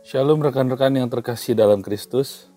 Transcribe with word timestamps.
Shalom 0.00 0.40
rekan-rekan 0.40 0.96
yang 0.96 1.12
terkasih 1.12 1.52
dalam 1.52 1.84
Kristus. 1.84 2.48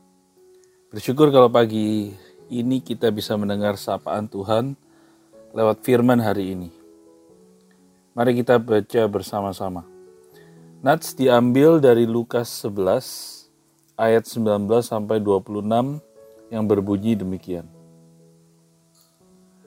Bersyukur 0.88 1.28
kalau 1.28 1.52
pagi 1.52 2.16
ini 2.48 2.80
kita 2.80 3.12
bisa 3.12 3.36
mendengar 3.36 3.76
sapaan 3.76 4.32
Tuhan 4.32 4.80
lewat 5.52 5.84
firman 5.84 6.24
hari 6.24 6.56
ini. 6.56 6.72
Mari 8.16 8.40
kita 8.40 8.64
baca 8.64 9.04
bersama-sama. 9.12 9.84
Nats 10.80 11.12
diambil 11.20 11.84
dari 11.84 12.08
Lukas 12.08 12.48
11 12.64 13.52
ayat 14.00 14.24
19 14.24 14.64
sampai 14.80 15.20
26 15.20 16.00
yang 16.48 16.64
berbunyi 16.64 17.20
demikian. 17.20 17.68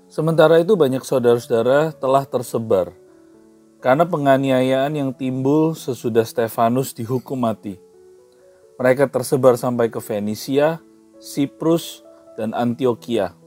Sementara 0.08 0.64
itu 0.64 0.80
banyak 0.80 1.04
saudara-saudara 1.04 1.92
telah 1.92 2.24
tersebar 2.24 2.96
karena 3.86 4.02
penganiayaan 4.02 4.98
yang 4.98 5.10
timbul 5.14 5.78
sesudah 5.78 6.26
Stefanus 6.26 6.90
dihukum 6.90 7.38
mati. 7.38 7.78
Mereka 8.82 9.06
tersebar 9.06 9.54
sampai 9.54 9.94
ke 9.94 10.02
Venesia, 10.02 10.82
Siprus, 11.22 12.02
dan 12.34 12.50
Antioquia. 12.50 13.38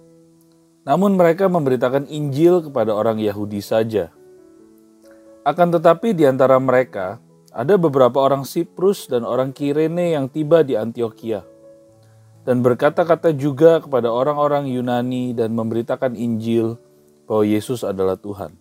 Namun 0.88 1.20
mereka 1.20 1.52
memberitakan 1.52 2.08
Injil 2.08 2.64
kepada 2.64 2.96
orang 2.96 3.20
Yahudi 3.20 3.60
saja. 3.60 4.16
Akan 5.44 5.76
tetapi 5.76 6.16
di 6.16 6.24
antara 6.24 6.56
mereka 6.56 7.20
ada 7.52 7.76
beberapa 7.76 8.24
orang 8.24 8.48
Siprus 8.48 9.12
dan 9.12 9.28
orang 9.28 9.52
Kirene 9.52 10.16
yang 10.16 10.32
tiba 10.32 10.64
di 10.64 10.80
Antioquia 10.80 11.44
dan 12.48 12.64
berkata-kata 12.64 13.36
juga 13.36 13.84
kepada 13.84 14.08
orang-orang 14.08 14.72
Yunani 14.72 15.36
dan 15.36 15.52
memberitakan 15.52 16.16
Injil 16.16 16.80
bahwa 17.28 17.44
Yesus 17.44 17.84
adalah 17.84 18.16
Tuhan. 18.16 18.59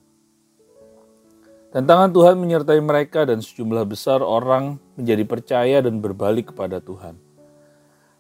Dan 1.69 1.85
tangan 1.85 2.09
Tuhan 2.09 2.41
menyertai 2.41 2.81
mereka 2.81 3.29
dan 3.29 3.45
sejumlah 3.45 3.85
besar 3.85 4.25
orang 4.25 4.81
menjadi 4.97 5.25
percaya 5.29 5.77
dan 5.85 6.01
berbalik 6.01 6.57
kepada 6.57 6.81
Tuhan. 6.81 7.21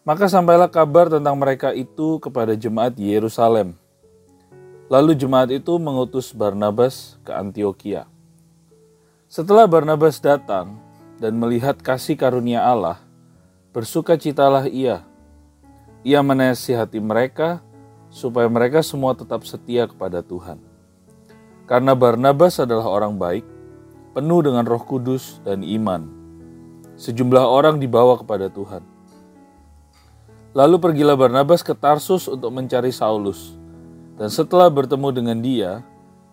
Maka 0.04 0.28
sampailah 0.28 0.68
kabar 0.68 1.08
tentang 1.08 1.36
mereka 1.36 1.72
itu 1.72 2.20
kepada 2.20 2.52
jemaat 2.52 2.96
Yerusalem. 3.00 3.72
Lalu 4.92 5.16
jemaat 5.16 5.52
itu 5.52 5.76
mengutus 5.80 6.32
Barnabas 6.32 7.16
ke 7.24 7.32
Antioquia. 7.32 8.08
Setelah 9.28 9.68
Barnabas 9.68 10.20
datang 10.20 10.80
dan 11.20 11.36
melihat 11.36 11.76
kasih 11.80 12.16
karunia 12.16 12.64
Allah, 12.64 13.00
bersukacitalah 13.72 14.68
ia. 14.68 15.04
Ia 16.04 16.24
menasihati 16.24 17.00
mereka 17.00 17.60
supaya 18.08 18.48
mereka 18.48 18.80
semua 18.80 19.12
tetap 19.12 19.44
setia 19.44 19.84
kepada 19.84 20.24
Tuhan. 20.24 20.67
Karena 21.68 21.92
Barnabas 21.92 22.56
adalah 22.56 22.88
orang 22.88 23.20
baik, 23.20 23.44
penuh 24.16 24.40
dengan 24.40 24.64
roh 24.64 24.80
kudus 24.80 25.44
dan 25.44 25.60
iman. 25.60 26.08
Sejumlah 26.96 27.44
orang 27.44 27.76
dibawa 27.76 28.16
kepada 28.16 28.48
Tuhan. 28.48 28.80
Lalu 30.56 30.80
pergilah 30.80 31.14
Barnabas 31.14 31.60
ke 31.60 31.76
Tarsus 31.76 32.24
untuk 32.26 32.48
mencari 32.50 32.88
Saulus. 32.88 33.52
Dan 34.16 34.32
setelah 34.32 34.72
bertemu 34.72 35.08
dengan 35.12 35.38
dia, 35.44 35.84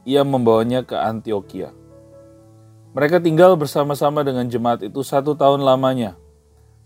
ia 0.08 0.24
membawanya 0.24 0.88
ke 0.88 0.96
Antioquia. 0.96 1.76
Mereka 2.96 3.20
tinggal 3.20 3.60
bersama-sama 3.60 4.24
dengan 4.24 4.48
jemaat 4.48 4.88
itu 4.88 5.04
satu 5.04 5.36
tahun 5.36 5.68
lamanya, 5.68 6.16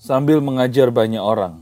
sambil 0.01 0.41
mengajar 0.41 0.89
banyak 0.89 1.21
orang. 1.21 1.61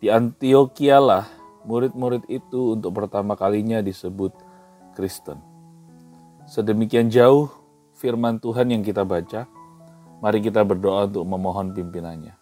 Di 0.00 0.08
Antioquia 0.08 0.98
lah 0.98 1.28
murid-murid 1.68 2.26
itu 2.32 2.80
untuk 2.80 2.96
pertama 2.96 3.36
kalinya 3.36 3.84
disebut 3.84 4.32
Kristen. 4.96 5.51
Sedemikian 6.52 7.08
jauh 7.08 7.48
firman 7.96 8.36
Tuhan 8.36 8.68
yang 8.68 8.84
kita 8.84 9.08
baca, 9.08 9.48
mari 10.20 10.44
kita 10.44 10.60
berdoa 10.60 11.08
untuk 11.08 11.24
memohon 11.24 11.72
pimpinannya. 11.72 12.36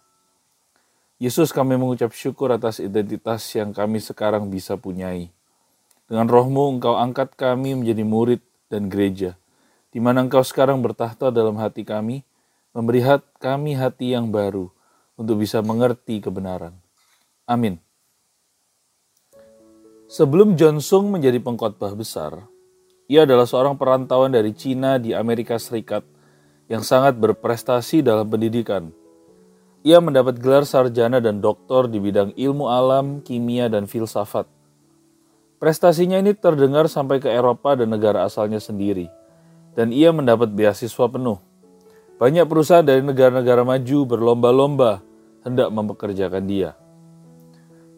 Yesus 1.15 1.55
kami 1.55 1.79
mengucap 1.79 2.11
syukur 2.11 2.51
atas 2.51 2.83
identitas 2.83 3.39
yang 3.55 3.71
kami 3.71 4.03
sekarang 4.03 4.51
bisa 4.51 4.75
punyai. 4.75 5.31
Dengan 6.11 6.27
rohmu 6.27 6.75
engkau 6.75 6.99
angkat 6.99 7.39
kami 7.39 7.71
menjadi 7.71 8.03
murid 8.03 8.43
dan 8.67 8.91
gereja, 8.91 9.39
di 9.95 10.03
mana 10.03 10.27
engkau 10.27 10.43
sekarang 10.43 10.83
bertahta 10.83 11.31
dalam 11.31 11.55
hati 11.55 11.87
kami, 11.87 12.27
memberi 12.75 12.99
kami 13.39 13.79
hati 13.79 14.11
yang 14.11 14.27
baru 14.27 14.67
untuk 15.15 15.39
bisa 15.39 15.63
mengerti 15.63 16.19
kebenaran. 16.19 16.75
Amin. 17.47 17.79
Sebelum 20.11 20.59
John 20.59 20.83
Sung 20.83 21.15
menjadi 21.15 21.39
pengkhotbah 21.39 21.95
besar, 21.95 22.50
ia 23.11 23.27
adalah 23.27 23.43
seorang 23.43 23.75
perantauan 23.75 24.31
dari 24.31 24.55
Cina 24.55 24.95
di 24.95 25.11
Amerika 25.11 25.59
Serikat 25.59 26.07
yang 26.71 26.79
sangat 26.79 27.19
berprestasi 27.19 27.99
dalam 27.99 28.23
pendidikan. 28.31 28.95
Ia 29.83 29.99
mendapat 29.99 30.39
gelar 30.39 30.63
sarjana 30.63 31.19
dan 31.19 31.43
doktor 31.43 31.91
di 31.91 31.99
bidang 31.99 32.31
ilmu 32.39 32.71
alam, 32.71 33.19
kimia, 33.19 33.67
dan 33.67 33.83
filsafat. 33.83 34.47
Prestasinya 35.59 36.23
ini 36.23 36.31
terdengar 36.31 36.87
sampai 36.87 37.19
ke 37.19 37.27
Eropa 37.27 37.75
dan 37.75 37.91
negara 37.91 38.23
asalnya 38.23 38.63
sendiri, 38.63 39.11
dan 39.75 39.91
ia 39.91 40.15
mendapat 40.15 40.47
beasiswa 40.47 41.11
penuh. 41.11 41.43
Banyak 42.15 42.47
perusahaan 42.47 42.85
dari 42.85 43.03
negara-negara 43.03 43.67
maju 43.67 43.97
berlomba-lomba 44.07 45.03
hendak 45.43 45.67
mempekerjakan 45.67 46.47
dia. 46.47 46.79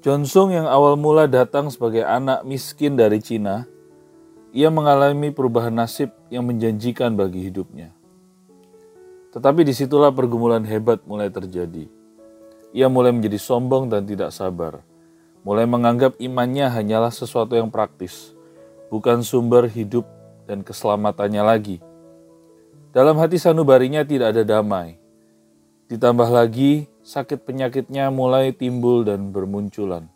Johnson 0.02 0.50
yang 0.50 0.66
awal 0.66 0.98
mula 0.98 1.30
datang 1.30 1.70
sebagai 1.70 2.02
anak 2.02 2.42
miskin 2.48 2.98
dari 2.98 3.22
Cina, 3.22 3.70
ia 4.54 4.70
mengalami 4.70 5.34
perubahan 5.34 5.74
nasib 5.74 6.14
yang 6.30 6.46
menjanjikan 6.46 7.18
bagi 7.18 7.50
hidupnya. 7.50 7.90
Tetapi 9.34 9.66
di 9.66 9.74
situlah 9.74 10.14
pergumulan 10.14 10.62
hebat 10.62 11.02
mulai 11.10 11.34
terjadi. 11.34 11.90
Ia 12.70 12.86
mulai 12.86 13.10
menjadi 13.10 13.42
sombong 13.42 13.90
dan 13.90 14.06
tidak 14.06 14.30
sabar. 14.30 14.86
Mulai 15.42 15.66
menganggap 15.66 16.22
imannya 16.22 16.70
hanyalah 16.70 17.10
sesuatu 17.10 17.58
yang 17.58 17.74
praktis, 17.74 18.38
bukan 18.94 19.26
sumber 19.26 19.66
hidup 19.66 20.06
dan 20.46 20.62
keselamatannya 20.62 21.42
lagi. 21.42 21.78
Dalam 22.94 23.18
hati 23.18 23.42
sanubarinya 23.42 24.06
tidak 24.06 24.38
ada 24.38 24.46
damai. 24.46 25.02
Ditambah 25.90 26.30
lagi, 26.30 26.86
sakit 27.02 27.42
penyakitnya 27.42 28.14
mulai 28.14 28.54
timbul 28.54 29.02
dan 29.02 29.34
bermunculan. 29.34 30.13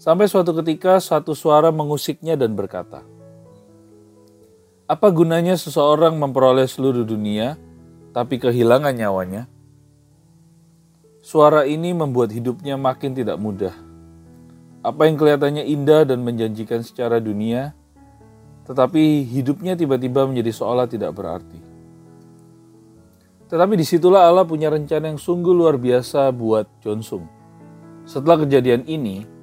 Sampai 0.00 0.32
suatu 0.32 0.56
ketika 0.56 0.96
satu 0.96 1.36
suara 1.36 1.68
mengusiknya 1.68 2.32
dan 2.32 2.56
berkata, 2.56 3.04
Apa 4.88 5.12
gunanya 5.12 5.60
seseorang 5.60 6.16
memperoleh 6.16 6.64
seluruh 6.64 7.04
dunia, 7.04 7.60
tapi 8.16 8.40
kehilangan 8.40 8.96
nyawanya? 8.96 9.44
Suara 11.20 11.68
ini 11.68 11.92
membuat 11.92 12.32
hidupnya 12.32 12.80
makin 12.80 13.12
tidak 13.12 13.36
mudah. 13.36 13.76
Apa 14.80 15.04
yang 15.04 15.20
kelihatannya 15.20 15.68
indah 15.68 16.08
dan 16.08 16.24
menjanjikan 16.24 16.80
secara 16.80 17.20
dunia, 17.20 17.76
tetapi 18.64 19.28
hidupnya 19.28 19.76
tiba-tiba 19.76 20.24
menjadi 20.24 20.48
seolah 20.48 20.88
tidak 20.88 21.12
berarti. 21.12 21.60
Tetapi 23.52 23.76
di 23.76 23.84
situlah 23.84 24.24
Allah 24.24 24.48
punya 24.48 24.72
rencana 24.72 25.12
yang 25.12 25.20
sungguh 25.20 25.52
luar 25.52 25.76
biasa 25.76 26.32
buat 26.32 26.64
Jonsung. 26.80 27.28
Setelah 28.08 28.48
kejadian 28.48 28.88
ini, 28.88 29.39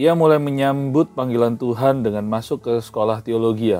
ia 0.00 0.16
mulai 0.16 0.40
menyambut 0.40 1.12
panggilan 1.12 1.60
Tuhan 1.60 2.00
dengan 2.00 2.24
masuk 2.24 2.64
ke 2.64 2.74
sekolah 2.80 3.20
teologi, 3.20 3.76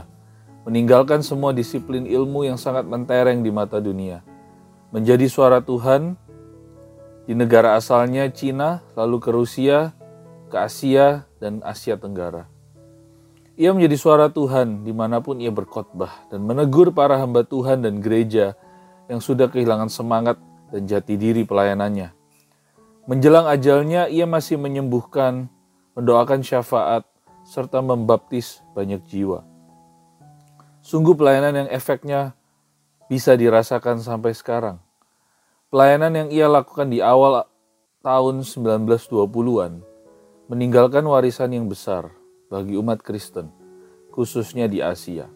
meninggalkan 0.69 1.25
semua 1.25 1.56
disiplin 1.56 2.04
ilmu 2.04 2.44
yang 2.44 2.60
sangat 2.60 2.84
mentereng 2.84 3.41
di 3.41 3.48
mata 3.48 3.81
dunia, 3.81 4.20
menjadi 4.92 5.25
suara 5.32 5.64
Tuhan 5.64 6.20
di 7.25 7.32
negara 7.32 7.72
asalnya 7.80 8.28
Cina, 8.28 8.84
lalu 9.00 9.16
ke 9.16 9.32
Rusia, 9.32 9.97
ke 10.53 10.60
Asia, 10.60 11.25
dan 11.41 11.64
Asia 11.64 11.97
Tenggara. 11.97 12.44
Ia 13.56 13.72
menjadi 13.72 13.97
suara 13.97 14.28
Tuhan 14.28 14.84
di 14.84 14.92
mana 14.92 15.25
pun 15.25 15.41
ia 15.41 15.48
berkhotbah 15.48 16.28
dan 16.28 16.44
menegur 16.44 16.92
para 16.92 17.16
hamba 17.16 17.48
Tuhan 17.48 17.80
dan 17.80 17.97
gereja 18.04 18.60
yang 19.09 19.25
sudah 19.25 19.48
kehilangan 19.48 19.88
semangat 19.88 20.36
dan 20.68 20.84
jati 20.84 21.16
diri 21.16 21.48
pelayanannya. 21.48 22.12
Menjelang 23.09 23.48
ajalnya, 23.48 24.04
ia 24.12 24.28
masih 24.28 24.60
menyembuhkan, 24.60 25.48
mendoakan 25.98 26.45
syafaat, 26.45 27.03
serta 27.47 27.83
membaptis 27.83 28.63
banyak 28.77 29.03
jiwa. 29.09 29.42
Sungguh 30.81 31.13
pelayanan 31.13 31.66
yang 31.66 31.69
efeknya 31.69 32.33
bisa 33.10 33.34
dirasakan 33.34 34.01
sampai 34.01 34.33
sekarang. 34.33 34.78
Pelayanan 35.71 36.15
yang 36.15 36.28
ia 36.31 36.47
lakukan 36.47 36.91
di 36.91 37.03
awal 37.03 37.47
tahun 38.01 38.42
1920-an 38.42 39.83
meninggalkan 40.51 41.04
warisan 41.07 41.54
yang 41.54 41.71
besar 41.71 42.10
bagi 42.51 42.75
umat 42.75 43.04
Kristen, 43.07 43.53
khususnya 44.10 44.66
di 44.66 44.83
Asia. 44.83 45.31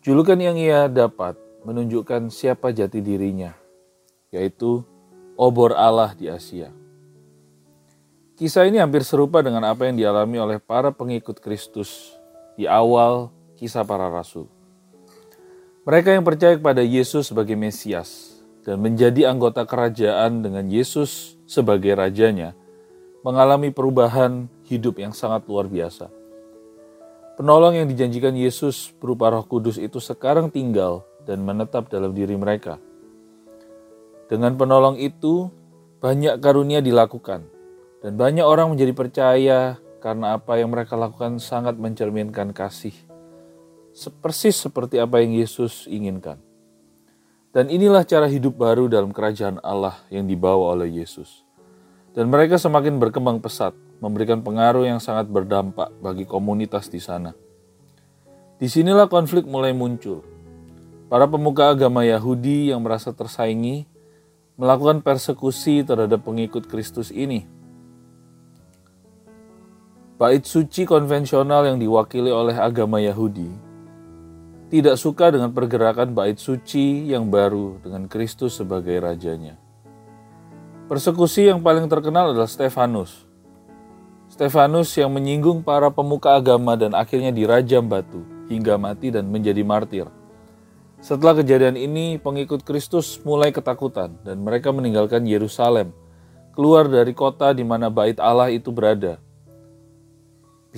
Julukan 0.00 0.40
yang 0.40 0.56
ia 0.56 0.88
dapat 0.88 1.36
menunjukkan 1.68 2.32
siapa 2.32 2.72
jati 2.72 3.04
dirinya, 3.04 3.52
yaitu 4.32 4.80
obor 5.36 5.76
Allah 5.76 6.16
di 6.16 6.32
Asia. 6.32 6.72
Kisah 8.38 8.70
ini 8.70 8.78
hampir 8.78 9.02
serupa 9.02 9.42
dengan 9.42 9.66
apa 9.66 9.90
yang 9.90 9.98
dialami 9.98 10.38
oleh 10.38 10.58
para 10.62 10.94
pengikut 10.94 11.42
Kristus 11.42 12.14
di 12.54 12.70
awal 12.70 13.34
kisah 13.58 13.82
para 13.82 14.06
rasul. 14.06 14.46
Mereka 15.82 16.14
yang 16.14 16.22
percaya 16.22 16.54
kepada 16.54 16.78
Yesus 16.78 17.34
sebagai 17.34 17.58
Mesias 17.58 18.38
dan 18.62 18.78
menjadi 18.78 19.26
anggota 19.26 19.66
kerajaan 19.66 20.46
dengan 20.46 20.70
Yesus 20.70 21.34
sebagai 21.50 21.98
rajanya, 21.98 22.54
mengalami 23.26 23.74
perubahan 23.74 24.46
hidup 24.70 25.02
yang 25.02 25.10
sangat 25.10 25.42
luar 25.50 25.66
biasa. 25.66 26.06
Penolong 27.34 27.74
yang 27.74 27.90
dijanjikan 27.90 28.38
Yesus 28.38 28.94
berupa 29.02 29.34
Roh 29.34 29.50
Kudus 29.50 29.82
itu 29.82 29.98
sekarang 29.98 30.54
tinggal 30.54 31.02
dan 31.26 31.42
menetap 31.42 31.90
dalam 31.90 32.14
diri 32.14 32.38
mereka. 32.38 32.78
Dengan 34.30 34.54
penolong 34.54 34.94
itu, 34.94 35.50
banyak 35.98 36.38
karunia 36.38 36.78
dilakukan, 36.78 37.57
dan 37.98 38.14
banyak 38.14 38.46
orang 38.46 38.70
menjadi 38.70 38.92
percaya 38.94 39.58
karena 39.98 40.38
apa 40.38 40.54
yang 40.58 40.70
mereka 40.70 40.94
lakukan 40.94 41.42
sangat 41.42 41.74
mencerminkan 41.74 42.54
kasih, 42.54 42.94
persis 44.22 44.54
seperti 44.54 45.02
apa 45.02 45.18
yang 45.18 45.34
Yesus 45.34 45.90
inginkan. 45.90 46.38
Dan 47.50 47.72
inilah 47.72 48.06
cara 48.06 48.30
hidup 48.30 48.54
baru 48.60 48.86
dalam 48.86 49.10
kerajaan 49.10 49.58
Allah 49.64 49.98
yang 50.12 50.28
dibawa 50.28 50.78
oleh 50.78 51.02
Yesus. 51.02 51.42
Dan 52.14 52.30
mereka 52.30 52.60
semakin 52.60 53.02
berkembang 53.02 53.42
pesat, 53.42 53.74
memberikan 53.98 54.44
pengaruh 54.44 54.86
yang 54.86 55.02
sangat 55.02 55.26
berdampak 55.26 55.90
bagi 55.98 56.22
komunitas 56.22 56.86
di 56.86 57.02
sana. 57.02 57.34
Di 58.58 58.70
sinilah 58.70 59.10
konflik 59.10 59.46
mulai 59.46 59.74
muncul. 59.74 60.22
Para 61.08 61.24
pemuka 61.24 61.72
agama 61.72 62.04
Yahudi 62.04 62.68
yang 62.68 62.84
merasa 62.84 63.16
tersaingi 63.16 63.88
melakukan 64.60 65.00
persekusi 65.00 65.86
terhadap 65.86 66.20
pengikut 66.26 66.68
Kristus 66.68 67.08
ini. 67.14 67.57
Bait 70.18 70.42
suci 70.42 70.82
konvensional 70.82 71.62
yang 71.70 71.78
diwakili 71.78 72.34
oleh 72.34 72.58
agama 72.58 72.98
Yahudi 72.98 73.68
tidak 74.68 75.00
suka 75.00 75.32
dengan 75.32 75.54
pergerakan 75.54 76.12
bait 76.12 76.36
suci 76.36 77.08
yang 77.08 77.32
baru 77.32 77.80
dengan 77.80 78.04
Kristus 78.04 78.60
sebagai 78.60 78.98
rajanya. 79.00 79.56
Persekusi 80.90 81.48
yang 81.48 81.64
paling 81.64 81.88
terkenal 81.88 82.34
adalah 82.34 82.50
Stefanus, 82.50 83.28
Stefanus 84.28 84.92
yang 84.98 85.08
menyinggung 85.14 85.64
para 85.64 85.88
pemuka 85.88 86.36
agama 86.36 86.76
dan 86.76 86.92
akhirnya 86.92 87.32
dirajam 87.32 87.86
batu 87.86 88.20
hingga 88.52 88.76
mati 88.76 89.08
dan 89.08 89.30
menjadi 89.30 89.64
martir. 89.64 90.06
Setelah 90.98 91.40
kejadian 91.40 91.78
ini, 91.78 92.18
pengikut 92.18 92.66
Kristus 92.66 93.22
mulai 93.22 93.54
ketakutan 93.54 94.18
dan 94.26 94.42
mereka 94.42 94.74
meninggalkan 94.74 95.24
Yerusalem, 95.24 95.94
keluar 96.52 96.90
dari 96.90 97.14
kota 97.14 97.54
di 97.54 97.62
mana 97.62 97.86
bait 97.86 98.18
Allah 98.18 98.50
itu 98.50 98.74
berada. 98.74 99.22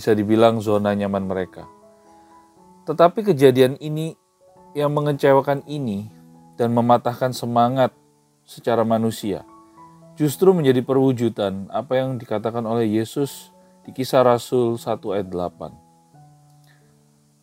Bisa 0.00 0.16
dibilang 0.16 0.64
zona 0.64 0.96
nyaman 0.96 1.28
mereka. 1.28 1.68
Tetapi 2.88 3.20
kejadian 3.20 3.76
ini 3.84 4.16
yang 4.72 4.96
mengecewakan 4.96 5.60
ini 5.68 6.08
dan 6.56 6.72
mematahkan 6.72 7.36
semangat 7.36 7.92
secara 8.48 8.80
manusia 8.80 9.44
justru 10.16 10.56
menjadi 10.56 10.80
perwujudan 10.80 11.68
apa 11.68 12.00
yang 12.00 12.16
dikatakan 12.16 12.64
oleh 12.64 12.88
Yesus 12.88 13.52
di 13.84 13.92
kisah 13.92 14.24
Rasul 14.24 14.80
1 14.80 15.04
ayat 15.12 15.28
8. 15.28 15.68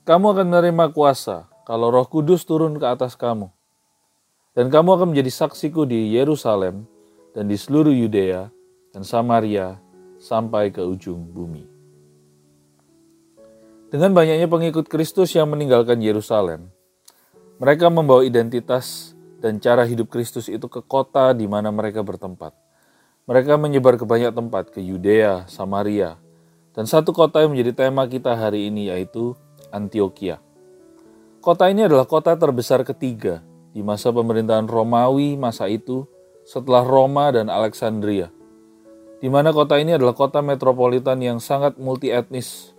Kamu 0.02 0.26
akan 0.34 0.50
menerima 0.50 0.90
kuasa 0.98 1.46
kalau 1.62 1.94
roh 1.94 2.10
kudus 2.10 2.42
turun 2.42 2.82
ke 2.82 2.90
atas 2.90 3.14
kamu. 3.14 3.54
Dan 4.58 4.74
kamu 4.74 4.98
akan 4.98 5.14
menjadi 5.14 5.46
saksiku 5.46 5.86
di 5.86 6.18
Yerusalem 6.18 6.90
dan 7.38 7.46
di 7.46 7.54
seluruh 7.54 7.94
Yudea 7.94 8.50
dan 8.98 9.06
Samaria 9.06 9.78
sampai 10.18 10.74
ke 10.74 10.82
ujung 10.82 11.22
bumi. 11.22 11.77
Dengan 13.88 14.12
banyaknya 14.12 14.52
pengikut 14.52 14.92
Kristus 14.92 15.32
yang 15.32 15.48
meninggalkan 15.48 16.04
Yerusalem, 16.04 16.68
mereka 17.56 17.88
membawa 17.88 18.20
identitas 18.20 19.16
dan 19.40 19.64
cara 19.64 19.88
hidup 19.88 20.12
Kristus 20.12 20.52
itu 20.52 20.68
ke 20.68 20.84
kota 20.84 21.32
di 21.32 21.48
mana 21.48 21.72
mereka 21.72 22.04
bertempat. 22.04 22.52
Mereka 23.32 23.56
menyebar 23.56 23.96
ke 23.96 24.04
banyak 24.04 24.36
tempat, 24.36 24.76
ke 24.76 24.84
Yudea, 24.84 25.48
Samaria, 25.48 26.20
dan 26.76 26.84
satu 26.84 27.16
kota 27.16 27.40
yang 27.40 27.56
menjadi 27.56 27.88
tema 27.88 28.04
kita 28.12 28.36
hari 28.36 28.68
ini 28.68 28.92
yaitu 28.92 29.40
Antioquia. 29.72 30.44
Kota 31.40 31.72
ini 31.72 31.88
adalah 31.88 32.04
kota 32.04 32.36
terbesar 32.36 32.84
ketiga 32.84 33.40
di 33.72 33.80
masa 33.88 34.12
pemerintahan 34.12 34.68
Romawi 34.68 35.40
masa 35.40 35.72
itu 35.72 36.04
setelah 36.44 36.84
Roma 36.84 37.32
dan 37.32 37.48
Alexandria. 37.48 38.36
Di 39.24 39.32
mana 39.32 39.56
kota 39.56 39.80
ini 39.80 39.96
adalah 39.96 40.12
kota 40.12 40.44
metropolitan 40.44 41.24
yang 41.24 41.40
sangat 41.40 41.80
multi 41.80 42.12
etnis, 42.12 42.77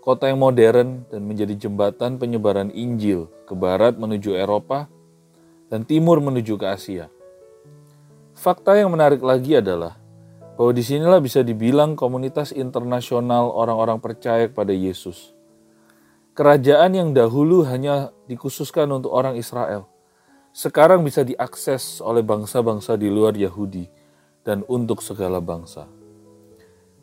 kota 0.00 0.32
yang 0.32 0.40
modern 0.40 1.04
dan 1.12 1.22
menjadi 1.28 1.68
jembatan 1.68 2.16
penyebaran 2.16 2.72
Injil 2.72 3.28
ke 3.44 3.52
barat 3.52 4.00
menuju 4.00 4.32
Eropa 4.32 4.88
dan 5.68 5.84
timur 5.84 6.24
menuju 6.24 6.56
ke 6.56 6.66
Asia. 6.66 7.06
Fakta 8.32 8.80
yang 8.80 8.88
menarik 8.88 9.20
lagi 9.20 9.60
adalah 9.60 10.00
bahwa 10.56 10.72
di 10.72 10.80
sinilah 10.80 11.20
bisa 11.20 11.44
dibilang 11.44 11.96
komunitas 11.96 12.52
internasional 12.52 13.52
orang-orang 13.52 14.00
percaya 14.00 14.48
kepada 14.48 14.72
Yesus. 14.72 15.36
Kerajaan 16.32 16.96
yang 16.96 17.10
dahulu 17.12 17.68
hanya 17.68 18.16
dikhususkan 18.24 18.88
untuk 18.88 19.12
orang 19.12 19.36
Israel, 19.36 19.84
sekarang 20.56 21.04
bisa 21.04 21.20
diakses 21.22 22.00
oleh 22.00 22.24
bangsa-bangsa 22.24 22.96
di 22.96 23.12
luar 23.12 23.36
Yahudi 23.36 23.86
dan 24.42 24.64
untuk 24.66 25.04
segala 25.04 25.38
bangsa. 25.38 25.84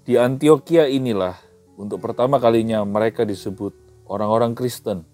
Di 0.03 0.17
Antioquia 0.17 0.89
inilah 0.89 1.46
untuk 1.77 2.01
pertama 2.01 2.41
kalinya 2.41 2.81
mereka 2.81 3.21
disebut 3.21 3.71
orang-orang 4.09 4.57
Kristen, 4.57 5.05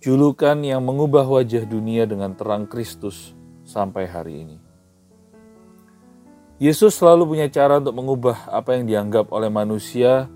julukan 0.00 0.56
yang 0.64 0.80
mengubah 0.80 1.28
wajah 1.28 1.68
dunia 1.68 2.08
dengan 2.08 2.32
terang 2.32 2.64
Kristus 2.64 3.36
sampai 3.68 4.08
hari 4.08 4.48
ini. 4.48 4.56
Yesus 6.58 6.98
selalu 6.98 7.36
punya 7.36 7.46
cara 7.52 7.78
untuk 7.78 7.94
mengubah 7.94 8.50
apa 8.50 8.74
yang 8.74 8.88
dianggap 8.88 9.30
oleh 9.30 9.46
manusia 9.46 10.26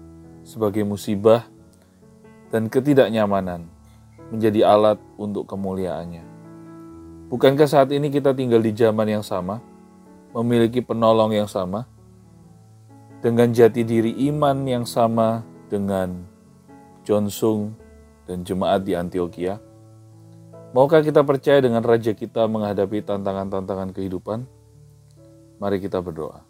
sebagai 0.47 0.87
musibah 0.87 1.49
dan 2.55 2.71
ketidaknyamanan 2.71 3.67
menjadi 4.31 4.69
alat 4.69 5.01
untuk 5.19 5.49
kemuliaannya. 5.51 6.23
Bukankah 7.33 7.67
saat 7.67 7.89
ini 7.91 8.13
kita 8.13 8.37
tinggal 8.37 8.61
di 8.61 8.71
zaman 8.77 9.09
yang 9.09 9.25
sama, 9.25 9.59
memiliki 10.37 10.85
penolong 10.85 11.33
yang 11.33 11.49
sama, 11.49 11.89
dengan 13.23 13.55
jati 13.55 13.87
diri 13.87 14.19
iman 14.29 14.67
yang 14.67 14.83
sama 14.83 15.47
dengan 15.71 16.27
John 17.07 17.31
Sung 17.31 17.79
dan 18.27 18.43
jemaat 18.43 18.83
di 18.83 18.99
Antioquia? 18.99 19.63
Maukah 20.75 21.07
kita 21.07 21.23
percaya 21.23 21.63
dengan 21.63 21.87
Raja 21.87 22.19
kita 22.19 22.51
menghadapi 22.51 23.07
tantangan-tantangan 23.07 23.95
kehidupan? 23.95 24.43
Mari 25.63 25.79
kita 25.79 26.03
berdoa. 26.03 26.43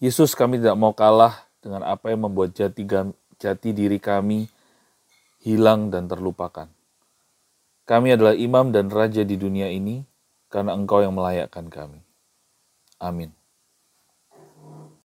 Yesus 0.00 0.32
kami 0.32 0.56
tidak 0.56 0.80
mau 0.80 0.96
kalah 0.96 1.44
dengan 1.60 1.84
apa 1.84 2.08
yang 2.08 2.24
membuat 2.24 2.56
jati, 2.56 2.88
jati 3.36 3.70
diri 3.76 4.00
kami 4.00 4.48
hilang 5.44 5.92
dan 5.92 6.08
terlupakan. 6.08 6.72
Kami 7.84 8.16
adalah 8.16 8.32
imam 8.32 8.72
dan 8.72 8.88
raja 8.88 9.20
di 9.20 9.36
dunia 9.36 9.68
ini 9.68 10.00
karena 10.48 10.72
engkau 10.72 11.04
yang 11.04 11.12
melayakkan 11.12 11.68
kami. 11.68 12.00
Amin. 12.96 13.43